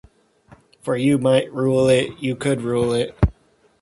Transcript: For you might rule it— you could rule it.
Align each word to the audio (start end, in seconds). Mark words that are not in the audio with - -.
For 0.81 0.97
you 0.97 1.19
might 1.19 1.53
rule 1.53 1.87
it— 1.87 2.17
you 2.23 2.35
could 2.35 2.63
rule 2.63 2.91
it. 2.91 3.15